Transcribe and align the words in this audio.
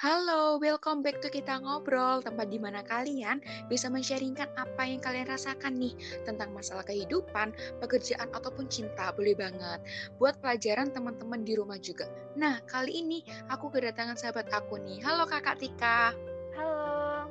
Halo, 0.00 0.56
welcome 0.56 1.04
back 1.04 1.20
to 1.20 1.28
Kita 1.28 1.60
Ngobrol, 1.60 2.24
tempat 2.24 2.48
di 2.48 2.56
mana 2.56 2.80
kalian 2.80 3.36
bisa 3.68 3.92
men-sharingkan 3.92 4.48
apa 4.56 4.88
yang 4.88 4.96
kalian 4.96 5.28
rasakan 5.28 5.76
nih 5.76 5.92
tentang 6.24 6.56
masalah 6.56 6.80
kehidupan, 6.88 7.52
pekerjaan, 7.84 8.32
ataupun 8.32 8.64
cinta, 8.72 9.12
boleh 9.12 9.36
banget. 9.36 9.76
Buat 10.16 10.40
pelajaran 10.40 10.88
teman-teman 10.96 11.44
di 11.44 11.52
rumah 11.52 11.76
juga. 11.76 12.08
Nah, 12.32 12.64
kali 12.64 13.04
ini 13.04 13.20
aku 13.52 13.68
kedatangan 13.68 14.16
sahabat 14.16 14.48
aku 14.48 14.80
nih. 14.80 15.04
Halo 15.04 15.28
Kakak 15.28 15.60
Tika. 15.60 16.16
Halo. 16.56 17.28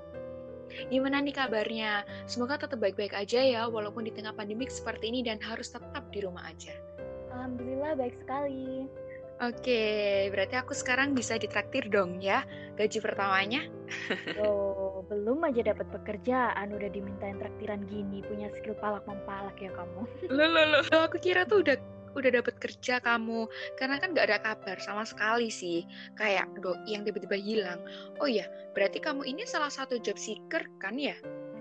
Gimana 0.93 1.25
nih 1.25 1.33
kabarnya? 1.33 2.05
Semoga 2.29 2.61
tetap 2.61 2.77
baik-baik 2.77 3.17
aja 3.17 3.41
ya, 3.41 3.65
walaupun 3.65 4.05
di 4.05 4.13
tengah 4.13 4.37
pandemik 4.37 4.69
seperti 4.69 5.09
ini 5.09 5.25
dan 5.25 5.41
harus 5.41 5.73
tetap 5.73 6.05
di 6.13 6.21
rumah 6.21 6.45
aja. 6.45 6.77
Alhamdulillah 7.33 7.97
baik 7.97 8.13
sekali. 8.21 8.85
Oke, 9.39 10.27
berarti 10.35 10.59
aku 10.59 10.75
sekarang 10.75 11.15
bisa 11.15 11.39
ditraktir 11.39 11.87
dong 11.87 12.19
ya 12.19 12.43
gaji 12.75 12.99
pertamanya. 12.99 13.63
Oh, 14.35 14.99
belum 15.07 15.47
aja 15.47 15.71
dapat 15.71 15.87
pekerjaan 15.95 16.75
udah 16.75 16.89
dimintain 16.91 17.39
traktiran 17.39 17.87
gini, 17.87 18.19
punya 18.27 18.51
skill 18.51 18.75
palak 18.83 19.07
mempalak 19.07 19.55
ya 19.63 19.71
kamu. 19.71 20.03
Loh, 20.35 20.47
loh, 20.51 20.65
loh. 20.67 20.83
Aku 20.91 21.23
kira 21.23 21.47
tuh 21.47 21.63
udah 21.63 21.79
udah 22.17 22.41
dapat 22.41 22.57
kerja 22.57 22.97
kamu 22.99 23.45
karena 23.77 24.01
kan 24.01 24.17
gak 24.17 24.27
ada 24.33 24.41
kabar 24.41 24.81
sama 24.81 25.05
sekali 25.05 25.53
sih 25.53 25.85
kayak 26.17 26.49
doi 26.59 26.75
yang 26.89 27.07
tiba-tiba 27.07 27.37
hilang. 27.39 27.79
Oh 28.19 28.27
iya, 28.27 28.43
berarti 28.75 28.99
kamu 28.99 29.23
ini 29.23 29.47
salah 29.47 29.71
satu 29.71 30.01
job 30.03 30.19
seeker 30.19 30.67
kan 30.83 30.99
ya? 30.99 31.15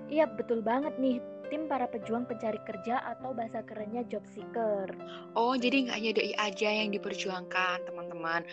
Iya, 0.08 0.24
betul 0.24 0.64
banget 0.64 0.96
nih 0.96 1.20
tim 1.48 1.66
para 1.66 1.88
pejuang 1.88 2.28
pencari 2.28 2.60
kerja 2.64 3.00
atau 3.04 3.32
bahasa 3.32 3.64
kerennya 3.64 4.04
job 4.06 4.24
seeker. 4.28 4.92
Oh, 5.34 5.56
jadi 5.56 5.88
nggak 5.88 5.96
hanya 5.96 6.12
DI 6.14 6.32
aja 6.36 6.68
yang 6.70 6.92
diperjuangkan, 6.92 7.88
teman-teman. 7.88 8.44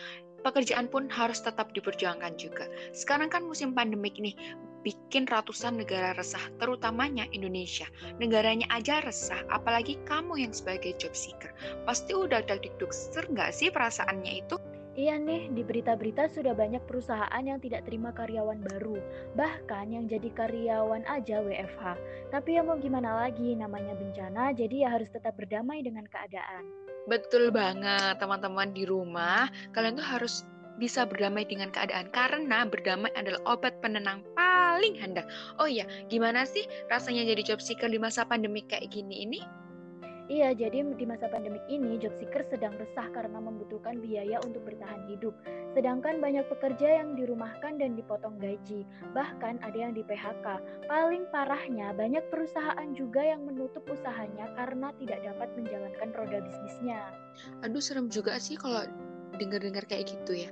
Pekerjaan 0.41 0.87
pun 0.87 1.09
harus 1.09 1.41
tetap 1.41 1.73
diperjuangkan 1.73 2.37
juga. 2.37 2.69
Sekarang 2.93 3.33
kan 3.33 3.41
musim 3.43 3.73
pandemik 3.73 4.15
nih, 4.21 4.37
bikin 4.85 5.25
ratusan 5.25 5.81
negara 5.81 6.13
resah, 6.13 6.41
terutamanya 6.61 7.25
Indonesia. 7.33 7.89
Negaranya 8.21 8.69
aja 8.69 9.01
resah, 9.01 9.41
apalagi 9.49 9.97
kamu 10.05 10.45
yang 10.45 10.53
sebagai 10.53 10.93
job 11.01 11.17
seeker. 11.17 11.49
Pasti 11.89 12.13
udah 12.13 12.45
dagdikduk 12.45 12.93
ser 12.93 13.25
nggak 13.25 13.49
sih 13.49 13.73
perasaannya 13.73 14.45
itu? 14.45 14.61
Iya 14.95 15.19
nih, 15.19 15.51
di 15.51 15.59
berita-berita 15.59 16.31
sudah 16.31 16.55
banyak 16.55 16.79
perusahaan 16.87 17.43
yang 17.43 17.59
tidak 17.59 17.83
terima 17.83 18.15
karyawan 18.15 18.63
baru. 18.63 18.95
Bahkan 19.35 19.91
yang 19.91 20.07
jadi 20.07 20.31
karyawan 20.31 21.03
aja 21.11 21.43
WFH. 21.43 21.99
Tapi 22.31 22.55
ya 22.55 22.63
mau 22.63 22.79
gimana 22.79 23.27
lagi, 23.27 23.59
namanya 23.59 23.91
bencana, 23.91 24.55
jadi 24.55 24.87
ya 24.87 24.89
harus 24.95 25.11
tetap 25.11 25.35
berdamai 25.35 25.83
dengan 25.83 26.07
keadaan. 26.07 26.63
Betul 27.11 27.51
banget, 27.51 28.23
teman-teman 28.23 28.71
di 28.71 28.87
rumah. 28.87 29.51
Kalian 29.75 29.99
tuh 29.99 30.07
harus 30.07 30.47
bisa 30.79 31.03
berdamai 31.03 31.43
dengan 31.43 31.75
keadaan 31.75 32.07
karena 32.15 32.63
berdamai 32.63 33.11
adalah 33.19 33.43
obat 33.51 33.75
penenang 33.83 34.23
paling 34.39 34.95
handal. 34.95 35.27
Oh 35.59 35.67
iya, 35.67 35.83
gimana 36.07 36.47
sih 36.47 36.63
rasanya 36.87 37.27
jadi 37.35 37.51
job 37.51 37.59
seeker 37.59 37.91
di 37.91 37.99
masa 37.99 38.23
pandemi 38.23 38.63
kayak 38.63 38.95
gini 38.95 39.27
ini? 39.27 39.43
Iya, 40.25 40.57
jadi 40.57 40.81
di 40.97 41.05
masa 41.05 41.29
pandemik 41.29 41.61
ini, 41.69 42.01
job 42.01 42.09
seeker 42.17 42.41
sedang 42.49 42.73
resah 42.81 43.13
karena 43.13 43.37
membutuhkan 43.37 44.01
biaya 44.01 44.41
untuk 44.41 44.65
bertahan 44.65 45.05
hidup. 45.05 45.37
Sedangkan 45.77 46.17
banyak 46.17 46.49
pekerja 46.49 46.97
yang 46.97 47.13
dirumahkan 47.13 47.77
dan 47.77 47.93
dipotong 47.93 48.41
gaji, 48.41 48.89
bahkan 49.13 49.61
ada 49.61 49.77
yang 49.77 49.93
di 49.93 50.01
PHK. 50.01 50.57
Paling 50.89 51.29
parahnya, 51.29 51.93
banyak 51.93 52.25
perusahaan 52.33 52.89
juga 52.97 53.21
yang 53.21 53.45
menutup 53.45 53.85
usahanya 53.85 54.49
karena 54.57 54.89
tidak 54.97 55.21
dapat 55.21 55.49
menjalankan 55.53 56.09
roda 56.17 56.39
bisnisnya. 56.41 57.01
Aduh, 57.61 57.83
serem 57.83 58.09
juga 58.09 58.41
sih 58.41 58.57
kalau 58.57 58.81
dengar-dengar 59.37 59.85
kayak 59.85 60.09
gitu 60.09 60.41
ya. 60.41 60.49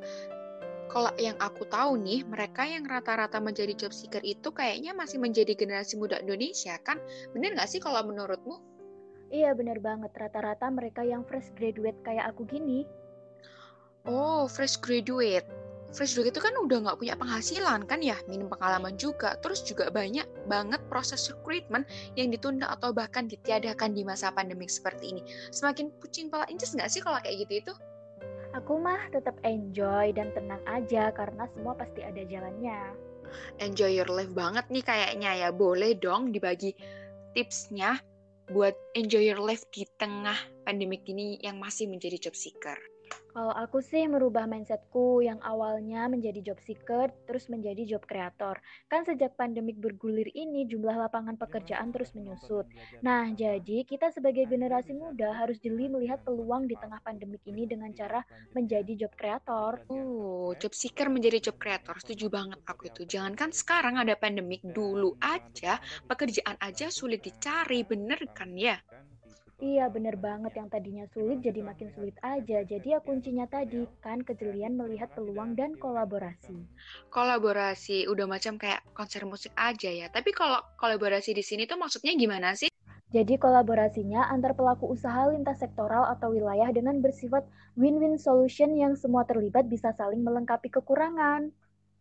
Kalau 0.93 1.09
yang 1.17 1.33
aku 1.41 1.65
tahu 1.65 1.97
nih, 1.97 2.21
mereka 2.29 2.69
yang 2.69 2.85
rata-rata 2.85 3.41
menjadi 3.41 3.73
job 3.73 3.89
seeker 3.89 4.21
itu 4.21 4.53
kayaknya 4.53 4.93
masih 4.93 5.17
menjadi 5.17 5.57
generasi 5.57 5.97
muda 5.97 6.21
Indonesia, 6.21 6.77
kan? 6.85 7.01
Bener 7.33 7.57
nggak 7.57 7.65
sih 7.65 7.81
kalau 7.81 8.05
menurutmu? 8.05 8.72
Iya 9.29 9.55
bener 9.55 9.79
banget, 9.79 10.11
rata-rata 10.15 10.67
mereka 10.73 11.05
yang 11.05 11.23
fresh 11.23 11.51
graduate 11.55 11.97
kayak 12.03 12.33
aku 12.33 12.43
gini. 12.47 12.83
Oh, 14.03 14.51
fresh 14.51 14.75
graduate. 14.83 15.47
Fresh 15.93 16.17
graduate 16.17 16.35
itu 16.35 16.41
kan 16.41 16.57
udah 16.57 16.77
nggak 16.89 16.97
punya 16.99 17.15
penghasilan 17.15 17.85
kan 17.85 18.01
ya, 18.01 18.17
minim 18.27 18.49
pengalaman 18.49 18.97
juga. 18.97 19.37
Terus 19.39 19.63
juga 19.63 19.93
banyak 19.93 20.25
banget 20.49 20.81
proses 20.89 21.29
recruitment 21.29 21.87
yang 22.17 22.33
ditunda 22.33 22.67
atau 22.67 22.91
bahkan 22.91 23.29
ditiadakan 23.29 23.93
di 23.93 24.03
masa 24.03 24.33
pandemik 24.33 24.67
seperti 24.67 25.13
ini. 25.15 25.21
Semakin 25.53 25.93
pucing 26.01 26.27
pala 26.33 26.49
inces 26.49 26.73
nggak 26.73 26.89
sih 26.89 26.99
kalau 26.99 27.21
kayak 27.21 27.45
gitu 27.47 27.53
itu? 27.63 27.73
Aku 28.53 28.77
mah 28.77 29.09
tetap 29.09 29.33
enjoy 29.41 30.13
dan 30.13 30.29
tenang 30.37 30.61
aja 30.69 31.09
karena 31.09 31.49
semua 31.57 31.73
pasti 31.73 32.05
ada 32.05 32.21
jalannya. 32.21 32.93
Enjoy 33.57 33.89
your 33.89 34.09
life 34.09 34.29
banget 34.33 34.65
nih 34.69 34.85
kayaknya 34.85 35.31
ya. 35.45 35.49
Boleh 35.49 35.97
dong 35.97 36.29
dibagi 36.29 36.77
tipsnya 37.33 37.97
buat 38.51 38.75
enjoy 38.95 39.23
your 39.23 39.39
life 39.39 39.63
di 39.71 39.87
tengah 39.95 40.35
pandemik 40.67 41.07
ini 41.07 41.39
yang 41.39 41.59
masih 41.59 41.87
menjadi 41.87 42.27
job 42.29 42.35
seeker? 42.35 42.92
Kalau 43.33 43.49
aku 43.49 43.81
sih 43.81 44.05
merubah 44.05 44.45
mindsetku 44.45 45.25
yang 45.25 45.41
awalnya 45.41 46.05
menjadi 46.05 46.53
job 46.53 46.59
seeker 46.61 47.09
terus 47.25 47.49
menjadi 47.49 47.97
job 47.97 48.05
creator. 48.05 48.61
Kan 48.85 49.09
sejak 49.09 49.33
pandemik 49.33 49.81
bergulir 49.81 50.29
ini 50.37 50.69
jumlah 50.69 50.93
lapangan 50.93 51.33
pekerjaan 51.41 51.89
terus 51.89 52.13
menyusut. 52.13 52.69
Nah, 53.01 53.33
jadi 53.33 53.81
kita 53.89 54.13
sebagai 54.13 54.45
generasi 54.45 54.93
muda 54.93 55.33
harus 55.33 55.57
jeli 55.57 55.89
melihat 55.89 56.21
peluang 56.21 56.69
di 56.69 56.77
tengah 56.77 57.01
pandemik 57.01 57.41
ini 57.49 57.65
dengan 57.65 57.89
cara 57.97 58.21
menjadi 58.53 59.05
job 59.05 59.13
creator. 59.17 59.81
Oh, 59.89 60.53
job 60.61 60.77
seeker 60.77 61.09
menjadi 61.09 61.49
job 61.49 61.57
creator. 61.57 61.97
Setuju 61.97 62.29
banget 62.29 62.59
aku 62.69 62.93
itu. 62.93 63.01
Jangankan 63.09 63.49
sekarang 63.49 63.97
ada 63.97 64.13
pandemik 64.13 64.61
dulu 64.61 65.17
aja, 65.17 65.81
pekerjaan 66.05 66.61
aja 66.61 66.93
sulit 66.93 67.25
dicari, 67.25 67.81
bener 67.81 68.21
kan 68.29 68.53
ya? 68.53 68.77
Iya 69.63 69.85
bener 69.95 70.15
banget 70.27 70.53
yang 70.59 70.67
tadinya 70.73 71.05
sulit 71.15 71.39
jadi 71.39 71.59
makin 71.69 71.89
sulit 71.95 72.15
aja. 72.19 72.57
Jadi 72.71 72.87
ya 72.93 72.99
kuncinya 73.07 73.45
tadi 73.55 73.81
kan 74.03 74.19
kejelian 74.27 74.73
melihat 74.79 75.09
peluang 75.15 75.51
dan 75.59 75.71
kolaborasi. 75.83 76.57
Kolaborasi 77.15 77.97
udah 78.11 78.25
macam 78.33 78.53
kayak 78.59 78.83
konser 78.97 79.23
musik 79.31 79.53
aja 79.55 79.87
ya. 79.87 80.07
Tapi 80.11 80.35
kalau 80.35 80.59
kolaborasi 80.81 81.31
di 81.31 81.43
sini 81.49 81.63
tuh 81.63 81.79
maksudnya 81.79 82.11
gimana 82.19 82.49
sih? 82.59 82.67
Jadi 83.15 83.39
kolaborasinya 83.39 84.21
antar 84.33 84.51
pelaku 84.59 84.85
usaha 84.95 85.21
lintas 85.31 85.57
sektoral 85.63 86.03
atau 86.11 86.35
wilayah 86.35 86.67
dengan 86.77 86.99
bersifat 86.99 87.47
win-win 87.79 88.19
solution 88.19 88.75
yang 88.75 88.93
semua 88.99 89.23
terlibat 89.29 89.69
bisa 89.71 89.95
saling 89.95 90.21
melengkapi 90.27 90.67
kekurangan. 90.75 91.41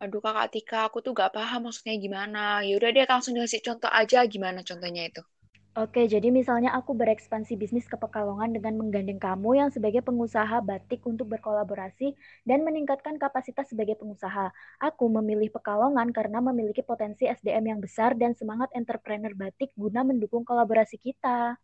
Aduh 0.05 0.21
kakak 0.27 0.49
Tika, 0.53 0.79
aku 0.89 0.99
tuh 1.05 1.13
gak 1.21 1.33
paham 1.37 1.61
maksudnya 1.71 1.95
gimana. 2.05 2.41
Yaudah 2.69 2.91
deh 2.97 3.07
langsung 3.13 3.33
dikasih 3.37 3.63
contoh 3.67 3.91
aja 4.01 4.19
gimana 4.35 4.61
contohnya 4.69 5.03
itu. 5.11 5.23
Oke, 5.73 6.05
jadi 6.05 6.29
misalnya 6.29 6.71
aku 6.79 6.93
berekspansi 7.01 7.57
bisnis 7.57 7.89
ke 7.89 7.97
Pekalongan 7.97 8.53
dengan 8.57 8.77
menggandeng 8.77 9.17
kamu 9.17 9.51
yang 9.61 9.71
sebagai 9.73 10.05
pengusaha 10.05 10.61
batik 10.61 11.01
untuk 11.09 11.33
berkolaborasi 11.33 12.13
dan 12.45 12.61
meningkatkan 12.61 13.17
kapasitas 13.17 13.73
sebagai 13.73 13.97
pengusaha. 13.97 14.53
Aku 14.85 15.09
memilih 15.09 15.49
Pekalongan 15.49 16.13
karena 16.13 16.45
memiliki 16.45 16.85
potensi 16.85 17.25
SDM 17.25 17.65
yang 17.73 17.81
besar 17.81 18.13
dan 18.21 18.37
semangat 18.37 18.69
entrepreneur 18.77 19.33
batik 19.33 19.73
guna 19.73 20.05
mendukung 20.05 20.45
kolaborasi 20.45 21.01
kita. 21.01 21.57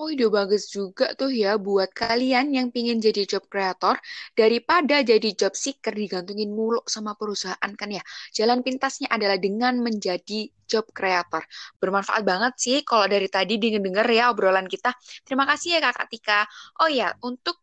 Oh, 0.00 0.08
ide 0.08 0.26
bagus 0.32 0.70
juga 0.72 1.12
tuh 1.12 1.28
ya 1.28 1.60
buat 1.60 1.92
kalian 1.92 2.56
yang 2.56 2.68
pingin 2.72 2.98
jadi 2.98 3.28
job 3.28 3.44
creator 3.52 4.00
daripada 4.32 5.04
jadi 5.04 5.28
job 5.36 5.52
seeker 5.52 5.92
digantungin 5.92 6.50
mulu 6.50 6.80
sama 6.88 7.12
perusahaan 7.16 7.70
kan 7.76 7.88
ya. 7.92 8.02
Jalan 8.32 8.64
pintasnya 8.64 9.12
adalah 9.12 9.36
dengan 9.36 9.76
menjadi 9.80 10.48
job 10.64 10.88
creator. 10.94 11.42
Bermanfaat 11.82 12.22
banget 12.22 12.52
sih 12.56 12.76
kalau 12.86 13.10
dari 13.10 13.26
tadi 13.26 13.58
denger-denger 13.58 14.06
ya 14.08 14.24
obrolan 14.32 14.70
kita. 14.70 14.94
Terima 15.26 15.44
kasih 15.44 15.76
ya 15.76 15.80
Kakak 15.84 16.06
Tika. 16.08 16.40
Oh 16.80 16.88
ya, 16.88 17.12
untuk 17.26 17.58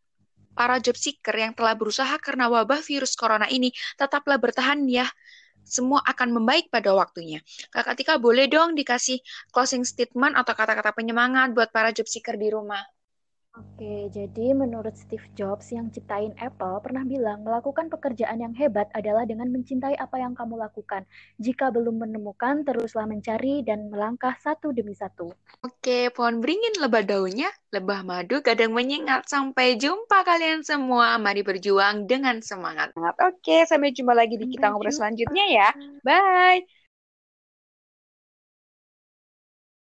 para 0.58 0.82
job 0.82 0.98
seeker 0.98 1.34
yang 1.38 1.54
telah 1.54 1.78
berusaha 1.78 2.18
karena 2.18 2.50
wabah 2.50 2.82
virus 2.82 3.14
corona 3.14 3.46
ini, 3.46 3.70
tetaplah 3.94 4.42
bertahan 4.42 4.82
ya 4.90 5.06
semua 5.68 6.00
akan 6.08 6.40
membaik 6.40 6.72
pada 6.72 6.90
waktunya. 6.96 7.38
Kakak 7.70 7.94
Tika 8.00 8.14
boleh 8.16 8.48
dong 8.48 8.72
dikasih 8.74 9.20
closing 9.52 9.84
statement 9.84 10.34
atau 10.34 10.56
kata-kata 10.56 10.90
penyemangat 10.96 11.52
buat 11.52 11.68
para 11.70 11.92
job 11.92 12.08
seeker 12.08 12.34
di 12.40 12.48
rumah. 12.50 12.82
Oke, 13.56 14.12
jadi 14.12 14.52
menurut 14.52 14.92
Steve 14.92 15.24
Jobs 15.32 15.72
yang 15.72 15.88
ciptain 15.88 16.36
Apple 16.36 16.84
pernah 16.84 17.00
bilang 17.02 17.42
melakukan 17.42 17.88
pekerjaan 17.88 18.44
yang 18.44 18.52
hebat 18.52 18.92
adalah 18.92 19.24
dengan 19.24 19.48
mencintai 19.48 19.96
apa 19.96 20.20
yang 20.20 20.36
kamu 20.36 20.60
lakukan. 20.60 21.08
Jika 21.40 21.72
belum 21.72 21.96
menemukan, 21.96 22.62
teruslah 22.68 23.08
mencari 23.08 23.64
dan 23.64 23.88
melangkah 23.88 24.36
satu 24.38 24.70
demi 24.76 24.92
satu. 24.92 25.32
Oke, 25.64 26.12
pohon 26.12 26.44
beringin 26.44 26.76
lebah 26.78 27.02
daunnya, 27.02 27.48
lebah 27.72 28.04
madu 28.04 28.44
kadang 28.44 28.76
menyengat. 28.76 29.24
Sampai 29.26 29.80
jumpa 29.80 30.22
kalian 30.22 30.60
semua. 30.62 31.16
Mari 31.16 31.40
berjuang 31.40 32.04
dengan 32.04 32.44
semangat. 32.44 32.92
Oke, 33.00 33.64
sampai 33.64 33.96
jumpa 33.96 34.12
lagi 34.12 34.36
di 34.36 34.46
kita 34.54 34.70
ngobrol 34.70 34.92
selanjutnya 34.92 35.44
ya. 35.48 35.68
Bye. 36.04 36.77